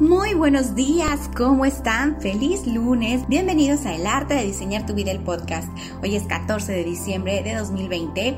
Muy 0.00 0.34
buenos 0.34 0.74
días, 0.74 1.30
¿cómo 1.36 1.64
están? 1.64 2.20
Feliz 2.20 2.66
lunes. 2.66 3.28
Bienvenidos 3.28 3.86
a 3.86 3.94
El 3.94 4.08
Arte 4.08 4.34
de 4.34 4.44
Diseñar 4.44 4.86
tu 4.86 4.92
Vida, 4.92 5.12
el 5.12 5.20
podcast. 5.20 5.68
Hoy 6.02 6.16
es 6.16 6.24
14 6.24 6.72
de 6.72 6.82
diciembre 6.82 7.44
de 7.44 7.54
2020 7.54 8.36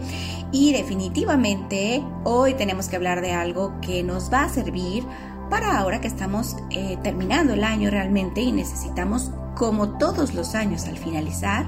y 0.52 0.74
definitivamente 0.74 2.04
hoy 2.24 2.52
tenemos 2.52 2.88
que 2.88 2.96
hablar 2.96 3.22
de 3.22 3.32
algo 3.32 3.72
que 3.80 4.02
nos 4.02 4.30
va 4.30 4.44
a 4.44 4.48
servir 4.50 5.06
para 5.48 5.78
ahora 5.78 6.02
que 6.02 6.08
estamos 6.08 6.56
eh, 6.68 6.98
terminando 7.02 7.54
el 7.54 7.64
año 7.64 7.88
realmente 7.88 8.42
y 8.42 8.52
necesitamos, 8.52 9.30
como 9.54 9.96
todos 9.96 10.34
los 10.34 10.54
años 10.54 10.84
al 10.84 10.98
finalizar, 10.98 11.66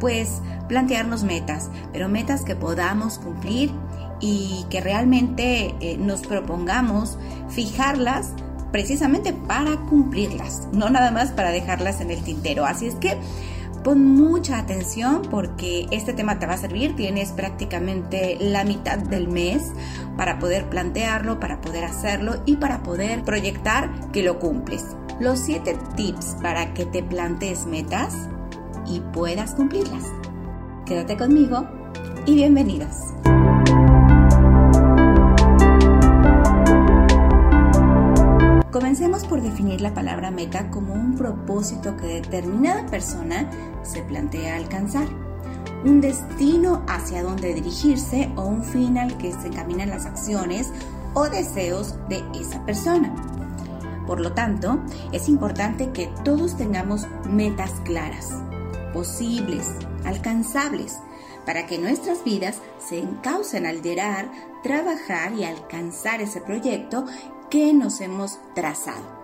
pues 0.00 0.40
plantearnos 0.68 1.22
metas, 1.22 1.70
pero 1.92 2.08
metas 2.08 2.44
que 2.44 2.56
podamos 2.56 3.18
cumplir 3.18 3.72
y 4.20 4.64
que 4.70 4.80
realmente 4.80 5.74
eh, 5.80 5.98
nos 5.98 6.22
propongamos 6.22 7.18
fijarlas 7.50 8.32
precisamente 8.72 9.32
para 9.32 9.76
cumplirlas, 9.86 10.68
no 10.72 10.90
nada 10.90 11.10
más 11.10 11.32
para 11.32 11.50
dejarlas 11.50 12.00
en 12.00 12.10
el 12.10 12.22
tintero. 12.22 12.64
Así 12.64 12.86
es 12.86 12.94
que 12.96 13.16
pon 13.82 14.04
mucha 14.04 14.58
atención 14.58 15.22
porque 15.30 15.86
este 15.90 16.12
tema 16.12 16.38
te 16.38 16.46
va 16.46 16.54
a 16.54 16.58
servir. 16.58 16.96
Tienes 16.96 17.30
prácticamente 17.32 18.36
la 18.40 18.64
mitad 18.64 18.98
del 18.98 19.28
mes 19.28 19.62
para 20.16 20.38
poder 20.38 20.68
plantearlo, 20.68 21.40
para 21.40 21.60
poder 21.60 21.84
hacerlo 21.84 22.42
y 22.44 22.56
para 22.56 22.82
poder 22.82 23.22
proyectar 23.24 24.10
que 24.12 24.22
lo 24.22 24.38
cumples. 24.38 24.84
Los 25.20 25.40
siete 25.40 25.76
tips 25.96 26.36
para 26.42 26.74
que 26.74 26.86
te 26.86 27.02
plantees 27.02 27.66
metas 27.66 28.14
y 28.86 29.00
puedas 29.00 29.54
cumplirlas. 29.54 30.04
Quédate 30.86 31.16
conmigo 31.16 31.66
y 32.26 32.34
bienvenidos. 32.34 33.17
Comencemos 38.72 39.24
por 39.24 39.40
definir 39.40 39.80
la 39.80 39.94
palabra 39.94 40.30
meta 40.30 40.70
como 40.70 40.92
un 40.92 41.16
propósito 41.16 41.96
que 41.96 42.20
determinada 42.20 42.84
persona 42.86 43.48
se 43.82 44.02
plantea 44.02 44.56
alcanzar, 44.56 45.08
un 45.86 46.02
destino 46.02 46.84
hacia 46.86 47.22
donde 47.22 47.54
dirigirse 47.54 48.30
o 48.36 48.42
un 48.42 48.62
fin 48.62 48.98
al 48.98 49.16
que 49.16 49.32
se 49.32 49.46
encaminan 49.46 49.88
las 49.88 50.04
acciones 50.04 50.70
o 51.14 51.30
deseos 51.30 51.94
de 52.10 52.22
esa 52.38 52.62
persona. 52.66 53.14
Por 54.06 54.20
lo 54.20 54.32
tanto, 54.32 54.80
es 55.12 55.30
importante 55.30 55.90
que 55.92 56.10
todos 56.22 56.58
tengamos 56.58 57.06
metas 57.26 57.72
claras, 57.84 58.34
posibles, 58.92 59.66
alcanzables, 60.04 60.98
para 61.46 61.64
que 61.64 61.78
nuestras 61.78 62.22
vidas 62.22 62.58
se 62.78 62.98
encaucen 62.98 63.64
al 63.64 63.76
liderar, 63.76 64.30
trabajar 64.62 65.32
y 65.32 65.44
alcanzar 65.44 66.20
ese 66.20 66.42
proyecto 66.42 67.06
que 67.50 67.72
nos 67.72 68.00
hemos 68.00 68.38
trazado. 68.54 69.18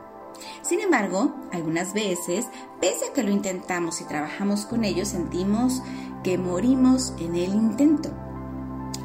Sin 0.63 0.81
embargo, 0.81 1.35
algunas 1.53 1.93
veces, 1.93 2.47
pese 2.81 3.07
a 3.07 3.13
que 3.13 3.23
lo 3.23 3.31
intentamos 3.31 4.01
y 4.01 4.05
trabajamos 4.05 4.67
con 4.67 4.85
ello, 4.85 5.05
sentimos 5.05 5.83
que 6.23 6.39
morimos 6.39 7.15
en 7.19 7.35
el 7.37 7.55
intento. 7.55 8.11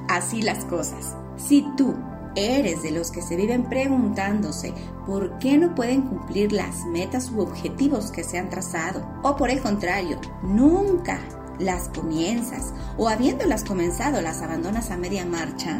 Así 0.07 0.41
las 0.41 0.65
cosas. 0.65 1.15
Si 1.37 1.65
tú 1.77 1.95
eres 2.35 2.83
de 2.83 2.91
los 2.91 3.11
que 3.11 3.21
se 3.21 3.35
viven 3.35 3.63
preguntándose 3.63 4.73
por 5.05 5.37
qué 5.39 5.57
no 5.57 5.75
pueden 5.75 6.03
cumplir 6.03 6.51
las 6.51 6.85
metas 6.85 7.31
u 7.31 7.41
objetivos 7.41 8.11
que 8.11 8.23
se 8.23 8.37
han 8.37 8.49
trazado, 8.49 9.05
o 9.23 9.35
por 9.35 9.49
el 9.49 9.61
contrario, 9.61 10.19
nunca 10.41 11.19
las 11.59 11.89
comienzas 11.89 12.73
o 12.97 13.09
habiéndolas 13.09 13.63
comenzado 13.63 14.21
las 14.21 14.41
abandonas 14.41 14.91
a 14.91 14.97
media 14.97 15.25
marcha, 15.25 15.77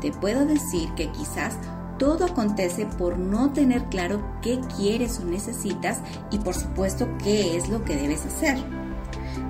te 0.00 0.12
puedo 0.12 0.44
decir 0.44 0.92
que 0.94 1.10
quizás 1.12 1.54
todo 1.98 2.24
acontece 2.24 2.86
por 2.86 3.18
no 3.18 3.52
tener 3.52 3.84
claro 3.84 4.20
qué 4.42 4.60
quieres 4.76 5.18
o 5.18 5.24
necesitas 5.24 6.00
y 6.30 6.38
por 6.38 6.54
supuesto 6.54 7.08
qué 7.22 7.56
es 7.56 7.68
lo 7.68 7.84
que 7.84 7.96
debes 7.96 8.24
hacer. 8.26 8.58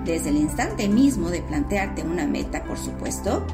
Desde 0.04 0.30
el 0.30 0.36
instante 0.36 0.88
mismo 0.88 1.30
de 1.30 1.42
plantearte 1.42 2.02
una 2.02 2.26
meta, 2.26 2.64
por 2.64 2.78
supuesto, 2.78 3.44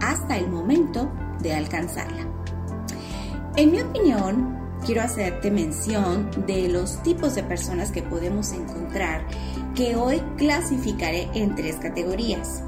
hasta 0.00 0.36
el 0.36 0.50
momento 0.50 1.10
de 1.40 1.54
alcanzarla. 1.54 2.26
En 3.56 3.70
mi 3.70 3.80
opinión, 3.80 4.58
quiero 4.84 5.02
hacerte 5.02 5.50
mención 5.50 6.30
de 6.46 6.68
los 6.68 7.02
tipos 7.02 7.34
de 7.34 7.42
personas 7.42 7.90
que 7.90 8.02
podemos 8.02 8.52
encontrar 8.52 9.26
que 9.74 9.96
hoy 9.96 10.20
clasificaré 10.36 11.28
en 11.34 11.54
tres 11.54 11.76
categorías. 11.76 12.62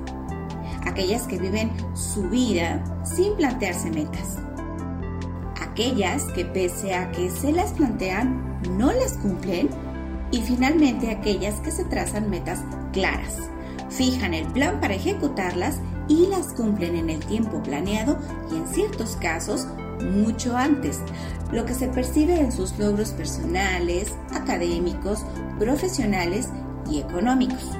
Aquellas 0.86 1.25
que 1.25 1.38
viven 1.38 1.70
su 1.94 2.22
vida 2.28 2.82
sin 3.04 3.34
plantearse 3.36 3.91
metas 3.91 4.38
aquellas 5.76 6.25
que 6.32 6.47
pese 6.47 6.94
a 6.94 7.12
que 7.12 7.28
se 7.28 7.53
las 7.53 7.72
plantean, 7.72 8.59
no 8.78 8.91
las 8.92 9.19
cumplen 9.19 9.69
y 10.31 10.41
finalmente 10.41 11.10
aquellas 11.10 11.60
que 11.60 11.70
se 11.70 11.84
trazan 11.84 12.31
metas 12.31 12.60
claras, 12.94 13.37
fijan 13.91 14.32
el 14.32 14.47
plan 14.47 14.81
para 14.81 14.94
ejecutarlas 14.94 15.76
y 16.09 16.28
las 16.28 16.54
cumplen 16.54 16.97
en 16.97 17.10
el 17.10 17.20
tiempo 17.26 17.62
planeado 17.62 18.19
y 18.50 18.56
en 18.56 18.66
ciertos 18.69 19.16
casos 19.16 19.69
mucho 20.00 20.56
antes, 20.56 21.00
lo 21.53 21.66
que 21.66 21.75
se 21.75 21.88
percibe 21.88 22.41
en 22.41 22.53
sus 22.53 22.78
logros 22.78 23.10
personales, 23.10 24.15
académicos, 24.32 25.26
profesionales 25.59 26.48
y 26.91 27.00
económicos. 27.00 27.70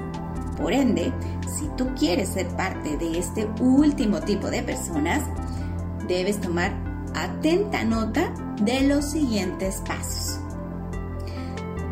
Por 0.55 0.71
ende, 0.71 1.11
si 1.57 1.67
tú 1.75 1.87
quieres 1.97 2.29
ser 2.29 2.47
parte 2.49 2.95
de 2.95 3.17
este 3.17 3.47
último 3.59 4.19
tipo 4.19 4.51
de 4.51 4.61
personas, 4.61 5.23
debes 6.07 6.39
tomar 6.39 6.86
atenta 7.23 7.83
nota 7.83 8.33
de 8.61 8.81
los 8.81 9.05
siguientes 9.05 9.81
pasos. 9.87 10.39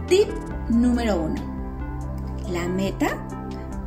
Tip 0.07 0.29
número 0.69 1.21
1. 1.21 2.51
La 2.51 2.67
meta 2.67 3.27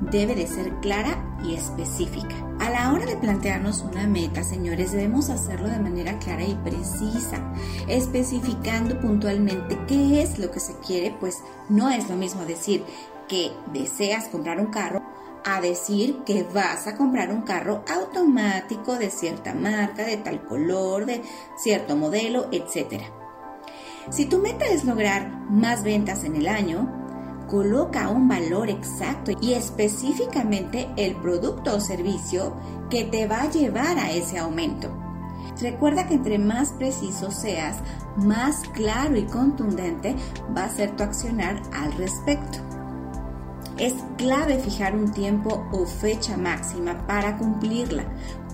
debe 0.00 0.34
de 0.34 0.46
ser 0.46 0.72
clara 0.80 1.24
y 1.44 1.54
específica. 1.54 2.34
A 2.58 2.70
la 2.70 2.92
hora 2.92 3.06
de 3.06 3.16
plantearnos 3.16 3.82
una 3.82 4.08
meta, 4.08 4.42
señores, 4.42 4.90
debemos 4.90 5.30
hacerlo 5.30 5.68
de 5.68 5.78
manera 5.78 6.18
clara 6.18 6.42
y 6.42 6.54
precisa, 6.56 7.52
especificando 7.86 9.00
puntualmente 9.00 9.78
qué 9.86 10.22
es 10.22 10.38
lo 10.40 10.50
que 10.50 10.58
se 10.58 10.76
quiere, 10.80 11.16
pues 11.20 11.42
no 11.68 11.88
es 11.88 12.08
lo 12.08 12.16
mismo 12.16 12.44
decir 12.44 12.84
que 13.28 13.52
deseas 13.72 14.26
comprar 14.28 14.58
un 14.58 14.66
carro 14.66 15.02
a 15.44 15.60
decir 15.60 16.18
que 16.24 16.42
vas 16.42 16.86
a 16.86 16.96
comprar 16.96 17.30
un 17.30 17.42
carro 17.42 17.84
automático 17.92 18.96
de 18.96 19.10
cierta 19.10 19.54
marca, 19.54 20.04
de 20.04 20.16
tal 20.18 20.44
color, 20.44 21.06
de 21.06 21.22
cierto 21.56 21.96
modelo, 21.96 22.48
etc. 22.52 23.02
Si 24.10 24.26
tu 24.26 24.38
meta 24.38 24.64
es 24.66 24.84
lograr 24.84 25.30
más 25.50 25.82
ventas 25.82 26.24
en 26.24 26.36
el 26.36 26.48
año, 26.48 27.46
coloca 27.48 28.08
un 28.08 28.28
valor 28.28 28.70
exacto 28.70 29.32
y 29.40 29.54
específicamente 29.54 30.88
el 30.96 31.16
producto 31.16 31.76
o 31.76 31.80
servicio 31.80 32.54
que 32.90 33.04
te 33.04 33.26
va 33.26 33.42
a 33.42 33.50
llevar 33.50 33.98
a 33.98 34.10
ese 34.12 34.38
aumento. 34.38 34.94
Recuerda 35.60 36.06
que 36.06 36.14
entre 36.14 36.38
más 36.38 36.70
preciso 36.72 37.30
seas, 37.30 37.78
más 38.16 38.60
claro 38.74 39.16
y 39.16 39.24
contundente 39.24 40.14
va 40.56 40.64
a 40.64 40.74
ser 40.74 40.94
tu 40.94 41.02
accionar 41.02 41.60
al 41.72 41.92
respecto. 41.92 42.67
Es 43.78 43.94
clave 44.16 44.58
fijar 44.58 44.96
un 44.96 45.12
tiempo 45.12 45.68
o 45.70 45.86
fecha 45.86 46.36
máxima 46.36 47.06
para 47.06 47.36
cumplirla, 47.36 48.04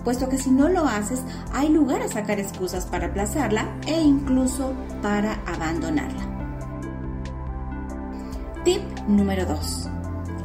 puesto 0.03 0.29
que 0.29 0.37
si 0.37 0.51
no 0.51 0.69
lo 0.69 0.85
haces 0.85 1.19
hay 1.51 1.69
lugar 1.69 2.03
a 2.03 2.07
sacar 2.07 2.39
excusas 2.39 2.85
para 2.85 3.07
aplazarla 3.07 3.75
e 3.87 3.99
incluso 3.99 4.73
para 5.01 5.33
abandonarla. 5.47 6.35
Tip 8.63 8.81
número 9.07 9.45
2. 9.45 9.89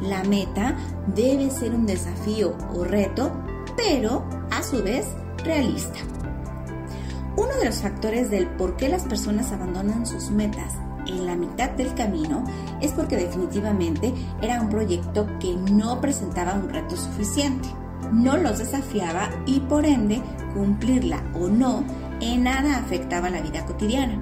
La 0.01 0.23
meta 0.23 0.75
debe 1.13 1.51
ser 1.51 1.75
un 1.75 1.85
desafío 1.85 2.55
o 2.73 2.83
reto, 2.83 3.31
pero 3.77 4.27
a 4.49 4.63
su 4.63 4.81
vez 4.81 5.05
realista. 5.43 5.99
Uno 7.35 7.55
de 7.59 7.65
los 7.65 7.81
factores 7.81 8.31
del 8.31 8.47
por 8.47 8.77
qué 8.77 8.89
las 8.89 9.03
personas 9.03 9.51
abandonan 9.51 10.07
sus 10.07 10.31
metas 10.31 10.73
en 11.07 11.25
la 11.25 11.35
mitad 11.35 11.69
del 11.71 11.93
camino 11.93 12.43
es 12.81 12.91
porque 12.93 13.17
definitivamente 13.17 14.13
era 14.41 14.61
un 14.61 14.69
proyecto 14.69 15.27
que 15.39 15.55
no 15.55 15.99
presentaba 16.01 16.53
un 16.53 16.69
reto 16.69 16.95
suficiente, 16.95 17.69
no 18.11 18.37
los 18.37 18.59
desafiaba 18.59 19.29
y 19.45 19.59
por 19.61 19.85
ende 19.85 20.21
cumplirla 20.53 21.23
o 21.33 21.47
no 21.47 21.83
en 22.19 22.43
nada 22.43 22.77
afectaba 22.77 23.29
la 23.29 23.41
vida 23.41 23.65
cotidiana. 23.65 24.21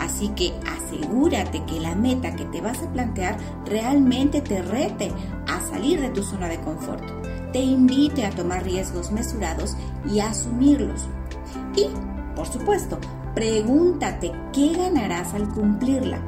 Así 0.00 0.28
que 0.30 0.52
asegúrate 0.66 1.64
que 1.64 1.80
la 1.80 1.94
meta 1.94 2.34
que 2.34 2.44
te 2.46 2.60
vas 2.60 2.82
a 2.82 2.92
plantear 2.92 3.36
realmente 3.66 4.40
te 4.40 4.62
rete 4.62 5.12
a 5.46 5.60
salir 5.60 6.00
de 6.00 6.10
tu 6.10 6.22
zona 6.22 6.48
de 6.48 6.60
confort, 6.60 7.02
te 7.52 7.60
invite 7.60 8.24
a 8.24 8.30
tomar 8.30 8.64
riesgos 8.64 9.10
mesurados 9.10 9.76
y 10.10 10.20
a 10.20 10.30
asumirlos. 10.30 11.08
Y, 11.76 11.86
por 12.34 12.46
supuesto, 12.46 12.98
Pregúntate 13.38 14.32
qué 14.52 14.72
ganarás 14.72 15.32
al 15.32 15.48
cumplirla, 15.50 16.18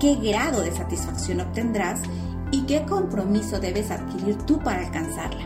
qué 0.00 0.14
grado 0.14 0.62
de 0.62 0.72
satisfacción 0.72 1.42
obtendrás 1.42 2.00
y 2.52 2.62
qué 2.62 2.86
compromiso 2.86 3.60
debes 3.60 3.90
adquirir 3.90 4.38
tú 4.46 4.60
para 4.60 4.80
alcanzarla. 4.80 5.44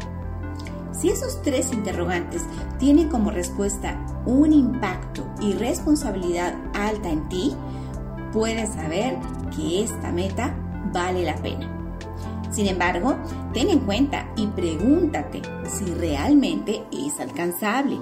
Si 0.93 1.09
esos 1.09 1.43
tres 1.43 1.73
interrogantes 1.73 2.44
tienen 2.79 3.09
como 3.09 3.32
respuesta 3.32 3.99
un 4.26 4.53
impacto 4.53 5.26
y 5.41 5.55
responsabilidad 5.55 6.55
alta 6.73 7.11
en 7.11 7.29
ti, 7.29 7.53
puedes 8.32 8.75
saber 8.75 9.19
que 9.56 9.82
esta 9.82 10.12
meta 10.12 10.55
vale 10.93 11.25
la 11.25 11.35
pena. 11.35 11.69
Sin 12.53 12.69
embargo, 12.69 13.17
ten 13.53 13.70
en 13.70 13.81
cuenta 13.81 14.29
y 14.37 14.47
pregúntate 14.47 15.43
si 15.65 15.85
realmente 15.94 16.85
es 16.93 17.19
alcanzable, 17.19 17.99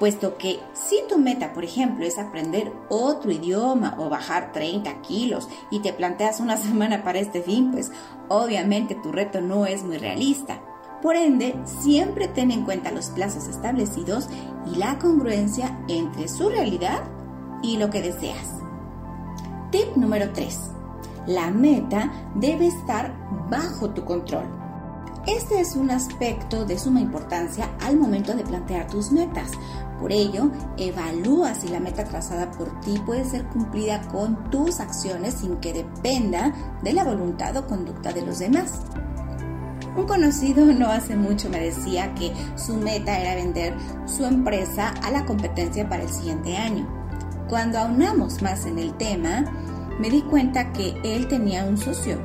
puesto 0.00 0.36
que 0.36 0.58
si 0.72 0.96
tu 1.08 1.18
meta, 1.18 1.52
por 1.52 1.62
ejemplo, 1.62 2.04
es 2.04 2.18
aprender 2.18 2.72
otro 2.88 3.30
idioma 3.30 3.94
o 3.98 4.08
bajar 4.08 4.50
30 4.50 5.00
kilos 5.02 5.48
y 5.70 5.78
te 5.78 5.92
planteas 5.92 6.40
una 6.40 6.56
semana 6.56 7.04
para 7.04 7.20
este 7.20 7.40
fin, 7.40 7.70
pues 7.70 7.92
obviamente 8.28 8.96
tu 8.96 9.12
reto 9.12 9.40
no 9.40 9.66
es 9.66 9.84
muy 9.84 9.98
realista. 9.98 10.60
Por 11.00 11.14
ende, 11.14 11.54
siempre 11.64 12.26
ten 12.26 12.50
en 12.50 12.64
cuenta 12.64 12.90
los 12.90 13.10
plazos 13.10 13.46
establecidos 13.46 14.28
y 14.66 14.76
la 14.76 14.98
congruencia 14.98 15.78
entre 15.88 16.26
su 16.26 16.48
realidad 16.48 17.04
y 17.62 17.76
lo 17.76 17.88
que 17.88 18.02
deseas. 18.02 18.56
Tip 19.70 19.96
número 19.96 20.32
3 20.32 20.58
la 21.26 21.50
meta 21.50 22.10
debe 22.34 22.66
estar 22.66 23.14
bajo 23.48 23.90
tu 23.90 24.04
control. 24.04 24.59
Este 25.26 25.60
es 25.60 25.76
un 25.76 25.90
aspecto 25.90 26.64
de 26.64 26.78
suma 26.78 27.00
importancia 27.00 27.70
al 27.82 27.98
momento 27.98 28.34
de 28.34 28.42
plantear 28.42 28.86
tus 28.86 29.12
metas. 29.12 29.50
Por 29.98 30.12
ello, 30.12 30.50
evalúa 30.78 31.54
si 31.54 31.68
la 31.68 31.78
meta 31.78 32.04
trazada 32.04 32.50
por 32.52 32.80
ti 32.80 32.98
puede 33.04 33.26
ser 33.26 33.44
cumplida 33.48 34.00
con 34.08 34.50
tus 34.50 34.80
acciones 34.80 35.34
sin 35.34 35.56
que 35.58 35.74
dependa 35.74 36.54
de 36.82 36.94
la 36.94 37.04
voluntad 37.04 37.54
o 37.58 37.66
conducta 37.66 38.14
de 38.14 38.22
los 38.22 38.38
demás. 38.38 38.80
Un 39.94 40.06
conocido 40.06 40.64
no 40.66 40.88
hace 40.88 41.16
mucho 41.16 41.50
me 41.50 41.60
decía 41.60 42.14
que 42.14 42.32
su 42.56 42.76
meta 42.76 43.18
era 43.18 43.34
vender 43.34 43.74
su 44.06 44.24
empresa 44.24 44.94
a 45.02 45.10
la 45.10 45.26
competencia 45.26 45.86
para 45.86 46.04
el 46.04 46.08
siguiente 46.08 46.56
año. 46.56 46.88
Cuando 47.50 47.78
aunamos 47.78 48.40
más 48.40 48.64
en 48.64 48.78
el 48.78 48.94
tema, 48.94 49.44
me 49.98 50.08
di 50.08 50.22
cuenta 50.22 50.72
que 50.72 50.94
él 51.04 51.28
tenía 51.28 51.64
un 51.64 51.76
socio, 51.76 52.18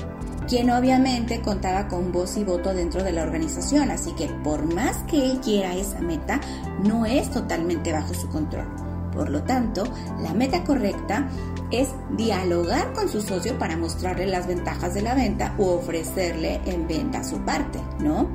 quien 0.48 0.70
obviamente 0.70 1.42
contaba 1.42 1.88
con 1.88 2.12
voz 2.12 2.38
y 2.38 2.44
voto 2.44 2.74
dentro 2.74 3.04
de 3.04 3.12
la 3.12 3.24
organización, 3.24 3.92
así 3.92 4.12
que 4.14 4.28
por 4.44 4.74
más 4.74 4.98
que 5.04 5.32
él 5.32 5.40
quiera 5.42 5.76
esa 5.76 6.00
meta, 6.00 6.40
no 6.84 7.06
es 7.06 7.32
totalmente 7.32 7.92
bajo 7.92 8.14
su 8.14 8.30
control. 8.30 8.68
Por 9.12 9.30
lo 9.30 9.44
tanto, 9.44 9.84
la 10.22 10.34
meta 10.34 10.64
correcta 10.64 11.28
es 11.72 11.90
dialogar 12.18 12.94
con 12.94 13.10
su 13.10 13.22
socio 13.22 13.58
para 13.58 13.78
mostrarle 13.78 14.28
las 14.28 14.46
ventajas 14.46 14.94
de 14.94 15.02
la 15.02 15.16
venta 15.16 15.56
o 15.58 15.76
ofrecerle 15.76 16.62
en 16.66 16.88
venta 16.88 17.24
su 17.24 17.38
parte, 17.40 17.80
¿no? 18.00 18.28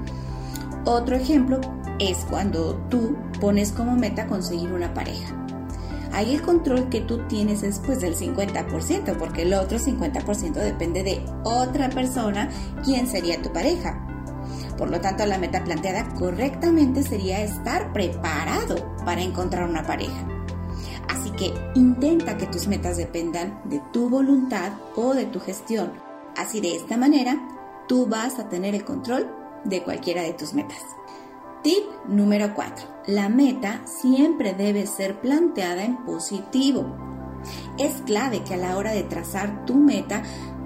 Otro 0.86 1.16
ejemplo 1.16 1.60
es 1.98 2.24
cuando 2.30 2.76
tú 2.88 3.16
pones 3.40 3.72
como 3.72 3.94
meta 3.94 4.26
conseguir 4.26 4.72
una 4.72 4.94
pareja 4.94 5.36
ahí 6.12 6.34
el 6.34 6.42
control 6.42 6.88
que 6.88 7.00
tú 7.00 7.26
tienes 7.28 7.62
es 7.62 7.80
pues 7.84 8.00
del 8.00 8.16
50%, 8.16 9.16
porque 9.16 9.42
el 9.42 9.54
otro 9.54 9.78
50% 9.78 10.52
depende 10.54 11.02
de 11.02 11.24
otra 11.44 11.90
persona, 11.90 12.50
quien 12.84 13.06
sería 13.06 13.42
tu 13.42 13.52
pareja. 13.52 14.06
Por 14.76 14.90
lo 14.90 15.00
tanto, 15.00 15.26
la 15.26 15.38
meta 15.38 15.62
planteada 15.62 16.08
correctamente 16.14 17.02
sería 17.02 17.42
estar 17.42 17.92
preparado 17.92 18.96
para 19.04 19.20
encontrar 19.20 19.68
una 19.68 19.86
pareja. 19.86 20.26
Así 21.08 21.30
que 21.32 21.52
intenta 21.74 22.36
que 22.36 22.46
tus 22.46 22.66
metas 22.66 22.96
dependan 22.96 23.60
de 23.64 23.82
tu 23.92 24.08
voluntad 24.08 24.72
o 24.96 25.12
de 25.12 25.26
tu 25.26 25.40
gestión. 25.40 25.92
Así 26.36 26.60
de 26.60 26.76
esta 26.76 26.96
manera, 26.96 27.36
tú 27.88 28.06
vas 28.06 28.38
a 28.38 28.48
tener 28.48 28.74
el 28.74 28.84
control 28.84 29.28
de 29.64 29.82
cualquiera 29.82 30.22
de 30.22 30.32
tus 30.32 30.54
metas. 30.54 30.80
Tip 31.62 31.84
número 32.08 32.54
4. 32.54 32.86
La 33.08 33.28
meta 33.28 33.82
siempre 33.84 34.54
debe 34.54 34.86
ser 34.86 35.20
planteada 35.20 35.84
en 35.84 35.98
positivo. 36.06 36.86
Es 37.78 38.00
clave 38.06 38.42
que 38.44 38.54
a 38.54 38.56
la 38.56 38.78
hora 38.78 38.92
de 38.92 39.02
trazar 39.02 39.66
tu 39.66 39.74
meta 39.74 40.22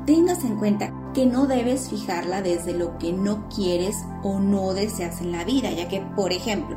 tengas 0.06 0.44
en 0.44 0.56
cuenta 0.56 0.92
que 1.12 1.26
no 1.26 1.48
debes 1.48 1.90
fijarla 1.90 2.42
desde 2.42 2.74
lo 2.74 2.96
que 2.98 3.12
no 3.12 3.48
quieres 3.48 3.96
o 4.22 4.38
no 4.38 4.72
deseas 4.72 5.20
en 5.20 5.32
la 5.32 5.42
vida, 5.42 5.72
ya 5.72 5.88
que, 5.88 6.00
por 6.00 6.32
ejemplo, 6.32 6.76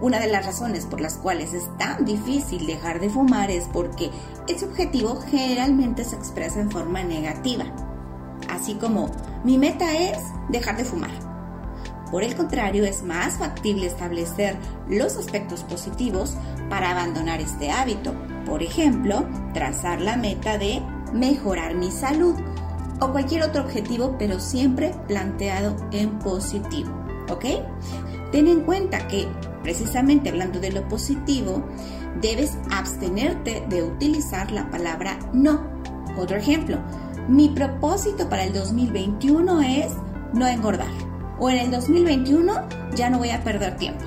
una 0.00 0.18
de 0.18 0.26
las 0.26 0.44
razones 0.44 0.84
por 0.86 1.00
las 1.00 1.18
cuales 1.18 1.54
es 1.54 1.70
tan 1.78 2.04
difícil 2.04 2.66
dejar 2.66 2.98
de 2.98 3.08
fumar 3.08 3.52
es 3.52 3.68
porque 3.72 4.10
ese 4.48 4.64
objetivo 4.64 5.20
generalmente 5.30 6.04
se 6.04 6.16
expresa 6.16 6.60
en 6.60 6.72
forma 6.72 7.04
negativa. 7.04 7.66
Así 8.50 8.74
como 8.74 9.12
mi 9.44 9.58
meta 9.58 9.96
es 9.96 10.18
dejar 10.48 10.76
de 10.76 10.84
fumar 10.84 11.33
por 12.14 12.22
el 12.22 12.36
contrario, 12.36 12.84
es 12.84 13.02
más 13.02 13.38
factible 13.38 13.88
establecer 13.88 14.56
los 14.88 15.16
aspectos 15.16 15.64
positivos 15.64 16.36
para 16.70 16.92
abandonar 16.92 17.40
este 17.40 17.72
hábito. 17.72 18.14
Por 18.46 18.62
ejemplo, 18.62 19.26
trazar 19.52 20.00
la 20.00 20.16
meta 20.16 20.56
de 20.56 20.80
mejorar 21.12 21.74
mi 21.74 21.90
salud 21.90 22.36
o 23.00 23.10
cualquier 23.10 23.42
otro 23.42 23.64
objetivo, 23.64 24.14
pero 24.16 24.38
siempre 24.38 24.94
planteado 25.08 25.74
en 25.90 26.20
positivo. 26.20 26.88
¿Ok? 27.32 27.46
Ten 28.30 28.46
en 28.46 28.60
cuenta 28.60 29.08
que, 29.08 29.26
precisamente 29.64 30.28
hablando 30.28 30.60
de 30.60 30.70
lo 30.70 30.86
positivo, 30.86 31.64
debes 32.20 32.56
abstenerte 32.70 33.66
de 33.68 33.82
utilizar 33.82 34.52
la 34.52 34.70
palabra 34.70 35.18
no. 35.32 35.68
Otro 36.16 36.36
ejemplo, 36.36 36.78
mi 37.26 37.48
propósito 37.48 38.28
para 38.28 38.44
el 38.44 38.52
2021 38.52 39.62
es 39.62 39.92
no 40.32 40.46
engordar 40.46 41.13
o 41.38 41.50
en 41.50 41.58
el 41.58 41.70
2021 41.70 42.52
ya 42.94 43.10
no 43.10 43.18
voy 43.18 43.30
a 43.30 43.42
perder 43.42 43.76
tiempo. 43.76 44.04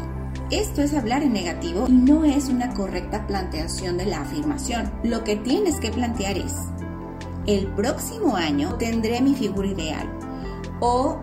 Esto 0.50 0.82
es 0.82 0.94
hablar 0.94 1.24
en 1.24 1.34
negativo 1.34 1.88
y 1.90 1.92
no 1.92 2.24
es 2.24 2.48
una 2.48 2.74
correcta 2.74 3.28
planteación 3.28 3.98
de 3.98 4.06
la 4.06 4.22
afirmación. 4.22 4.92
Lo 5.04 5.24
que 5.26 5.36
tienes 5.36 5.80
que 5.80 5.92
plantear 5.92 6.38
es, 6.38 6.54
el 7.48 7.68
próximo 7.68 8.36
año 8.36 8.76
tendré 8.76 9.20
mi 9.22 9.36
figura 9.36 9.68
ideal 9.68 10.10
o 10.80 11.18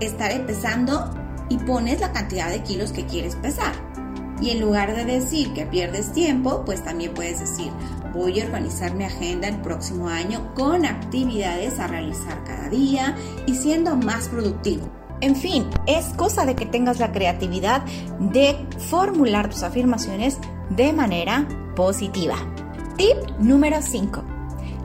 estaré 0.00 0.40
pesando 0.40 1.14
y 1.48 1.58
pones 1.58 2.00
la 2.00 2.12
cantidad 2.12 2.50
de 2.50 2.62
kilos 2.62 2.92
que 2.92 3.06
quieres 3.06 3.36
pesar. 3.36 3.74
Y 4.40 4.50
en 4.50 4.60
lugar 4.60 4.96
de 4.96 5.04
decir 5.04 5.52
que 5.52 5.66
pierdes 5.66 6.12
tiempo, 6.12 6.64
pues 6.64 6.82
también 6.82 7.14
puedes 7.14 7.38
decir, 7.38 7.70
voy 8.12 8.40
a 8.40 8.44
organizar 8.44 8.92
mi 8.94 9.04
agenda 9.04 9.46
el 9.46 9.60
próximo 9.60 10.08
año 10.08 10.52
con 10.54 10.84
actividades 10.84 11.78
a 11.78 11.86
realizar 11.86 12.42
cada 12.42 12.68
día 12.68 13.14
y 13.46 13.54
siendo 13.54 13.94
más 13.94 14.28
productivo. 14.28 15.01
En 15.22 15.36
fin, 15.36 15.70
es 15.86 16.06
cosa 16.16 16.44
de 16.44 16.56
que 16.56 16.66
tengas 16.66 16.98
la 16.98 17.12
creatividad 17.12 17.82
de 18.18 18.56
formular 18.90 19.48
tus 19.48 19.62
afirmaciones 19.62 20.38
de 20.70 20.92
manera 20.92 21.46
positiva. 21.76 22.34
Tip 22.96 23.16
número 23.38 23.80
5. 23.80 24.20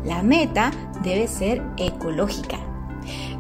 La 0.06 0.22
meta 0.22 0.72
debe 1.01 1.28
ser 1.28 1.64
ecológica. 1.78 2.59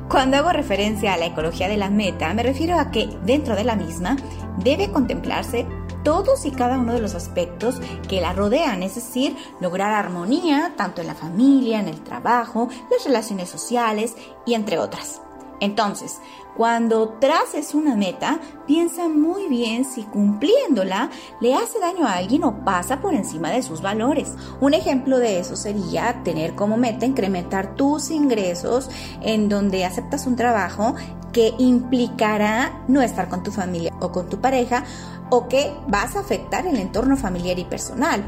Cuando 0.09 0.37
hago 0.37 0.51
referencia 0.51 1.13
a 1.13 1.17
la 1.17 1.27
ecología 1.27 1.67
de 1.67 1.77
la 1.77 1.91
meta, 1.91 2.33
me 2.33 2.41
refiero 2.41 2.79
a 2.79 2.89
que 2.89 3.07
dentro 3.23 3.55
de 3.55 3.63
la 3.63 3.75
misma 3.75 4.17
debe 4.57 4.89
contemplarse 4.89 5.67
todos 6.03 6.47
y 6.47 6.51
cada 6.51 6.79
uno 6.79 6.93
de 6.93 7.01
los 7.01 7.13
aspectos 7.13 7.79
que 8.09 8.21
la 8.21 8.33
rodean, 8.33 8.81
es 8.81 8.95
decir, 8.95 9.35
lograr 9.61 9.93
armonía 9.93 10.73
tanto 10.75 11.01
en 11.01 11.07
la 11.07 11.15
familia, 11.15 11.79
en 11.79 11.89
el 11.89 12.01
trabajo, 12.01 12.69
las 12.89 13.05
relaciones 13.05 13.49
sociales 13.49 14.15
y 14.47 14.55
entre 14.55 14.79
otras. 14.79 15.21
Entonces, 15.59 16.19
cuando 16.55 17.09
traces 17.19 17.75
una 17.75 17.95
meta, 17.95 18.39
piensa 18.65 19.07
muy 19.09 19.47
bien 19.47 19.85
si 19.85 20.03
cumpliéndola 20.03 21.09
le 21.39 21.53
hace 21.53 21.79
daño 21.79 22.05
a 22.07 22.13
alguien 22.13 22.43
o 22.43 22.63
pasa 22.65 22.99
por 22.99 23.13
encima 23.13 23.51
de 23.51 23.61
sus 23.61 23.81
valores. 23.81 24.33
Un 24.59 24.73
ejemplo 24.73 25.19
de 25.19 25.39
eso 25.39 25.55
sería 25.55 26.23
tener 26.23 26.55
como 26.55 26.77
meta 26.77 27.05
incrementar 27.05 27.75
tus 27.75 28.09
ingresos 28.09 28.89
en 29.21 29.49
donde 29.49 29.85
aceptas 29.85 30.25
un 30.25 30.35
trabajo 30.35 30.95
que 31.31 31.53
implicará 31.59 32.83
no 32.87 33.01
estar 33.01 33.29
con 33.29 33.43
tu 33.43 33.51
familia 33.51 33.93
o 33.99 34.11
con 34.11 34.27
tu 34.27 34.41
pareja 34.41 34.83
o 35.29 35.47
que 35.47 35.71
vas 35.87 36.15
a 36.15 36.21
afectar 36.21 36.65
el 36.65 36.77
entorno 36.77 37.17
familiar 37.17 37.59
y 37.59 37.65
personal. 37.65 38.23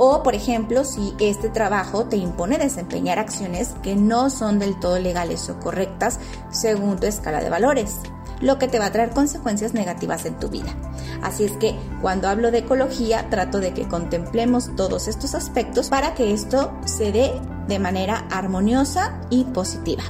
O, 0.00 0.22
por 0.22 0.34
ejemplo, 0.34 0.84
si 0.84 1.14
este 1.18 1.48
trabajo 1.48 2.04
te 2.04 2.16
impone 2.16 2.56
desempeñar 2.56 3.18
acciones 3.18 3.74
que 3.82 3.96
no 3.96 4.30
son 4.30 4.58
del 4.58 4.78
todo 4.78 4.98
legales 4.98 5.50
o 5.50 5.58
correctas 5.58 6.20
según 6.50 6.98
tu 6.98 7.06
escala 7.06 7.40
de 7.40 7.50
valores 7.50 7.96
lo 8.40 8.58
que 8.58 8.68
te 8.68 8.78
va 8.78 8.86
a 8.86 8.92
traer 8.92 9.10
consecuencias 9.10 9.74
negativas 9.74 10.24
en 10.24 10.38
tu 10.38 10.48
vida. 10.48 10.74
Así 11.22 11.44
es 11.44 11.52
que 11.52 11.76
cuando 12.00 12.28
hablo 12.28 12.50
de 12.50 12.58
ecología 12.58 13.28
trato 13.30 13.58
de 13.60 13.74
que 13.74 13.88
contemplemos 13.88 14.74
todos 14.76 15.08
estos 15.08 15.34
aspectos 15.34 15.88
para 15.88 16.14
que 16.14 16.32
esto 16.32 16.72
se 16.84 17.12
dé 17.12 17.32
de 17.66 17.78
manera 17.78 18.26
armoniosa 18.30 19.20
y 19.30 19.44
positiva. 19.44 20.04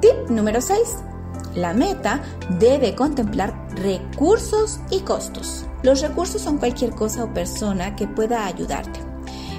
Tip 0.00 0.28
número 0.28 0.60
6. 0.60 0.78
La 1.54 1.72
meta 1.74 2.22
debe 2.58 2.94
contemplar 2.94 3.68
recursos 3.76 4.80
y 4.90 5.00
costos. 5.00 5.66
Los 5.82 6.00
recursos 6.00 6.40
son 6.40 6.58
cualquier 6.58 6.90
cosa 6.90 7.24
o 7.24 7.34
persona 7.34 7.96
que 7.96 8.06
pueda 8.06 8.46
ayudarte. 8.46 9.00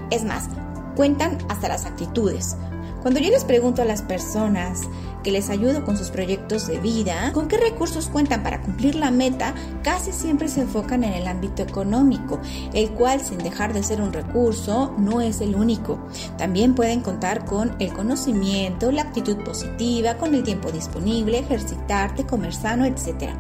Es 0.10 0.24
más, 0.24 0.48
cuentan 0.96 1.38
hasta 1.50 1.68
las 1.68 1.86
actitudes. 1.86 2.56
Cuando 3.02 3.20
yo 3.20 3.30
les 3.30 3.44
pregunto 3.44 3.82
a 3.82 3.86
las 3.86 4.02
personas 4.02 4.84
que 5.24 5.32
les 5.32 5.50
ayudo 5.50 5.84
con 5.86 5.98
sus 5.98 6.10
proyectos 6.10 6.68
de 6.68 6.80
vida, 6.80 7.32
con 7.34 7.48
qué 7.48 7.58
recursos 7.58 8.10
cuentan 8.10 8.44
para 8.44 8.62
cumplir 8.62 8.96
la 8.96 9.12
meta, 9.12 9.54
casi 9.84 10.12
siempre 10.12 10.48
se 10.48 10.62
enfocan 10.62 11.04
en 11.04 11.14
el 11.14 11.28
ámbito 11.28 11.64
económico, 11.64 12.40
el 12.74 12.92
cual 12.92 13.22
sin 13.22 13.38
dejar 13.40 13.74
de 13.74 13.84
ser 13.84 14.02
un 14.02 14.14
recurso 14.14 14.94
no 14.98 15.22
es 15.22 15.42
el 15.42 15.56
único. 15.56 16.00
También 16.38 16.76
pueden 16.76 17.02
contar 17.02 17.46
con 17.46 17.76
el 17.80 17.94
conocimiento, 17.94 18.92
la 18.92 19.04
actitud 19.04 19.38
positiva, 19.38 20.18
con 20.18 20.36
el 20.36 20.44
tiempo 20.44 20.72
disponible, 20.72 21.40
ejercitarte, 21.40 22.26
comer 22.26 22.54
sano, 22.54 22.86
etc. 22.86 23.32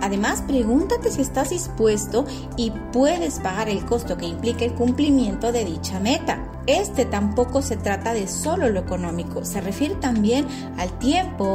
Además, 0.00 0.42
pregúntate 0.46 1.10
si 1.10 1.22
estás 1.22 1.50
dispuesto 1.50 2.24
y 2.56 2.72
puedes 2.92 3.40
pagar 3.40 3.68
el 3.68 3.84
costo 3.84 4.16
que 4.16 4.26
implica 4.26 4.64
el 4.64 4.74
cumplimiento 4.74 5.52
de 5.52 5.64
dicha 5.64 6.00
meta. 6.00 6.44
Este 6.66 7.06
tampoco 7.06 7.62
se 7.62 7.78
trata 7.78 8.12
de 8.12 8.28
solo 8.28 8.68
lo 8.68 8.80
económico, 8.80 9.42
se 9.42 9.62
refiere 9.62 9.94
también 9.94 10.46
al 10.76 10.90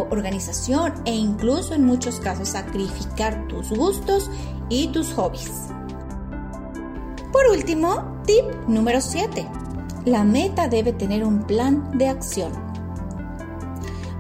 organización 0.10 0.94
e 1.06 1.14
incluso 1.14 1.74
en 1.74 1.86
muchos 1.86 2.20
casos 2.20 2.50
sacrificar 2.50 3.48
tus 3.48 3.70
gustos 3.70 4.30
y 4.70 4.88
tus 4.88 5.14
hobbies. 5.14 5.52
Por 7.32 7.48
último, 7.48 8.22
tip 8.26 8.46
número 8.68 9.02
7. 9.02 9.48
La 10.06 10.24
meta 10.24 10.68
debe 10.68 10.94
tener 10.94 11.24
un 11.24 11.44
plan 11.44 11.98
de 11.98 12.08
acción. 12.08 12.52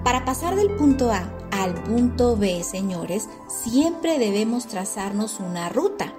Para 0.03 0.25
pasar 0.25 0.55
del 0.55 0.75
punto 0.75 1.11
A 1.11 1.29
al 1.51 1.75
punto 1.75 2.35
B, 2.35 2.63
señores, 2.63 3.29
siempre 3.47 4.17
debemos 4.17 4.67
trazarnos 4.67 5.39
una 5.39 5.69
ruta. 5.69 6.13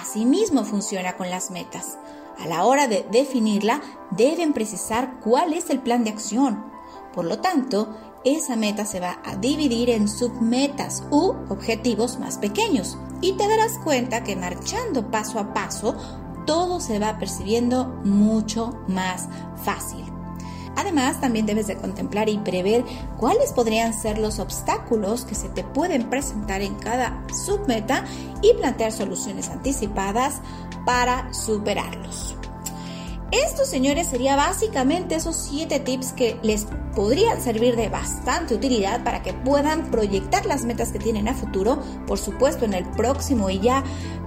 Asimismo 0.00 0.64
funciona 0.64 1.16
con 1.16 1.28
las 1.28 1.50
metas. 1.50 1.98
A 2.38 2.46
la 2.46 2.64
hora 2.64 2.86
de 2.86 3.04
definirla, 3.10 3.82
deben 4.12 4.52
precisar 4.52 5.18
cuál 5.20 5.52
es 5.52 5.68
el 5.70 5.80
plan 5.80 6.04
de 6.04 6.10
acción. 6.10 6.64
Por 7.12 7.24
lo 7.24 7.40
tanto, 7.40 7.88
esa 8.24 8.56
meta 8.56 8.84
se 8.84 9.00
va 9.00 9.20
a 9.24 9.36
dividir 9.36 9.90
en 9.90 10.08
submetas 10.08 11.04
u 11.10 11.34
objetivos 11.48 12.18
más 12.18 12.38
pequeños. 12.38 12.98
Y 13.20 13.32
te 13.32 13.48
darás 13.48 13.78
cuenta 13.84 14.24
que 14.24 14.36
marchando 14.36 15.10
paso 15.10 15.38
a 15.38 15.52
paso, 15.52 15.94
todo 16.46 16.80
se 16.80 16.98
va 16.98 17.18
percibiendo 17.18 17.86
mucho 18.04 18.78
más 18.88 19.28
fácil. 19.64 20.04
Además, 20.76 21.20
también 21.20 21.46
debes 21.46 21.66
de 21.66 21.76
contemplar 21.76 22.28
y 22.28 22.38
prever 22.38 22.84
cuáles 23.18 23.52
podrían 23.52 23.92
ser 23.92 24.18
los 24.18 24.38
obstáculos 24.38 25.24
que 25.24 25.34
se 25.34 25.48
te 25.48 25.64
pueden 25.64 26.08
presentar 26.08 26.62
en 26.62 26.74
cada 26.76 27.22
submeta 27.44 28.04
y 28.40 28.54
plantear 28.54 28.92
soluciones 28.92 29.48
anticipadas 29.48 30.40
para 30.86 31.32
superarlos. 31.34 32.39
Esto, 33.32 33.64
señores, 33.64 34.08
sería 34.08 34.34
básicamente 34.34 35.14
esos 35.14 35.36
7 35.36 35.78
tips 35.80 36.12
que 36.12 36.36
les 36.42 36.66
podrían 36.96 37.40
servir 37.40 37.76
de 37.76 37.88
bastante 37.88 38.54
utilidad 38.54 39.04
para 39.04 39.22
que 39.22 39.32
puedan 39.32 39.90
proyectar 39.90 40.46
las 40.46 40.64
metas 40.64 40.90
que 40.90 40.98
tienen 40.98 41.28
a 41.28 41.34
futuro, 41.34 41.80
por 42.08 42.18
supuesto 42.18 42.64
en 42.64 42.74
el 42.74 42.84
próximo 42.84 43.48
y 43.48 43.60
ya 43.60 43.84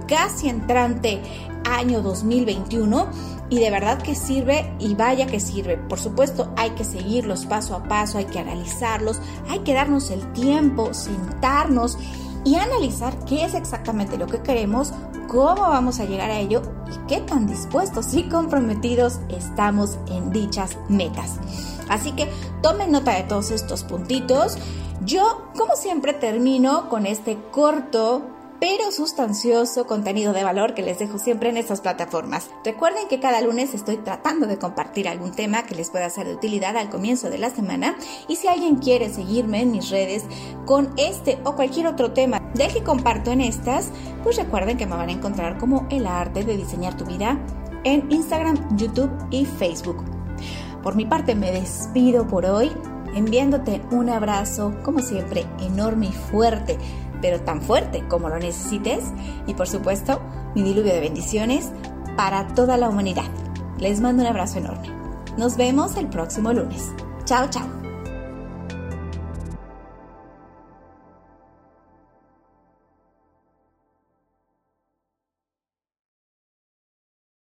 casi 0.08 0.48
entrante 0.48 1.20
año 1.64 2.00
2021 2.00 3.08
y 3.50 3.58
de 3.58 3.70
verdad 3.70 4.00
que 4.00 4.14
sirve 4.14 4.72
y 4.78 4.94
vaya 4.94 5.26
que 5.26 5.40
sirve. 5.40 5.76
Por 5.76 5.98
supuesto 5.98 6.52
hay 6.56 6.70
que 6.70 6.84
seguirlos 6.84 7.44
paso 7.44 7.74
a 7.74 7.84
paso, 7.84 8.16
hay 8.16 8.24
que 8.24 8.38
analizarlos, 8.38 9.20
hay 9.48 9.60
que 9.60 9.74
darnos 9.74 10.10
el 10.10 10.32
tiempo, 10.32 10.94
sentarnos 10.94 11.98
y 12.44 12.56
analizar 12.56 13.16
qué 13.24 13.44
es 13.44 13.54
exactamente 13.54 14.18
lo 14.18 14.26
que 14.26 14.42
queremos, 14.42 14.92
cómo 15.28 15.62
vamos 15.62 16.00
a 16.00 16.04
llegar 16.04 16.30
a 16.30 16.38
ello 16.38 16.62
y 16.92 17.06
qué 17.06 17.20
tan 17.20 17.46
dispuestos 17.46 18.14
y 18.14 18.28
comprometidos 18.28 19.20
estamos 19.28 19.98
en 20.06 20.30
dichas 20.30 20.76
metas. 20.88 21.38
Así 21.88 22.12
que 22.12 22.30
tomen 22.62 22.92
nota 22.92 23.12
de 23.12 23.24
todos 23.24 23.50
estos 23.50 23.84
puntitos. 23.84 24.56
Yo, 25.04 25.48
como 25.56 25.76
siempre, 25.76 26.12
termino 26.12 26.88
con 26.88 27.06
este 27.06 27.38
corto 27.50 28.22
pero 28.60 28.90
sustancioso 28.92 29.86
contenido 29.86 30.32
de 30.32 30.44
valor 30.44 30.74
que 30.74 30.82
les 30.82 30.98
dejo 30.98 31.18
siempre 31.18 31.48
en 31.48 31.56
estas 31.56 31.80
plataformas. 31.80 32.50
Recuerden 32.64 33.08
que 33.08 33.20
cada 33.20 33.40
lunes 33.40 33.74
estoy 33.74 33.96
tratando 33.98 34.46
de 34.46 34.58
compartir 34.58 35.08
algún 35.08 35.32
tema 35.32 35.64
que 35.64 35.74
les 35.74 35.90
pueda 35.90 36.08
ser 36.10 36.26
de 36.26 36.34
utilidad 36.34 36.76
al 36.76 36.90
comienzo 36.90 37.30
de 37.30 37.38
la 37.38 37.50
semana 37.50 37.96
y 38.28 38.36
si 38.36 38.48
alguien 38.48 38.76
quiere 38.76 39.12
seguirme 39.12 39.62
en 39.62 39.72
mis 39.72 39.90
redes 39.90 40.24
con 40.66 40.92
este 40.96 41.38
o 41.44 41.56
cualquier 41.56 41.86
otro 41.86 42.12
tema 42.12 42.40
del 42.54 42.72
que 42.72 42.84
comparto 42.84 43.30
en 43.30 43.40
estas, 43.40 43.90
pues 44.22 44.36
recuerden 44.36 44.76
que 44.76 44.86
me 44.86 44.96
van 44.96 45.08
a 45.08 45.12
encontrar 45.12 45.58
como 45.58 45.86
el 45.90 46.06
arte 46.06 46.44
de 46.44 46.56
diseñar 46.56 46.96
tu 46.96 47.04
vida 47.04 47.38
en 47.84 48.10
Instagram, 48.10 48.76
YouTube 48.76 49.10
y 49.30 49.44
Facebook. 49.44 50.04
Por 50.82 50.96
mi 50.96 51.06
parte 51.06 51.34
me 51.34 51.50
despido 51.50 52.26
por 52.26 52.46
hoy 52.46 52.70
enviándote 53.14 53.80
un 53.90 54.10
abrazo, 54.10 54.74
como 54.82 55.00
siempre, 55.00 55.46
enorme 55.60 56.06
y 56.06 56.12
fuerte 56.12 56.78
pero 57.24 57.40
tan 57.40 57.62
fuerte 57.62 58.06
como 58.06 58.28
lo 58.28 58.38
necesites. 58.38 59.02
Y 59.46 59.54
por 59.54 59.66
supuesto, 59.66 60.20
mi 60.54 60.62
diluvio 60.62 60.92
de 60.92 61.00
bendiciones 61.00 61.72
para 62.18 62.48
toda 62.48 62.76
la 62.76 62.90
humanidad. 62.90 63.30
Les 63.78 63.98
mando 63.98 64.22
un 64.22 64.28
abrazo 64.28 64.58
enorme. 64.58 64.90
Nos 65.38 65.56
vemos 65.56 65.96
el 65.96 66.08
próximo 66.08 66.52
lunes. 66.52 66.92
Chao, 67.24 67.48
chao. 67.48 67.83